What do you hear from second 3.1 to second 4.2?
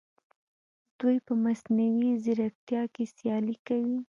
سیالي کوي.